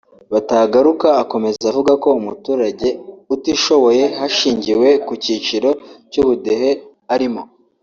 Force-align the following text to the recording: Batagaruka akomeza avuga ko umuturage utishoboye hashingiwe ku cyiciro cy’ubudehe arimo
Batagaruka 0.33 1.07
akomeza 1.23 1.63
avuga 1.71 1.93
ko 2.03 2.09
umuturage 2.19 2.89
utishoboye 3.35 4.03
hashingiwe 4.19 4.87
ku 5.05 5.13
cyiciro 5.23 5.69
cy’ubudehe 6.11 6.69
arimo 7.13 7.41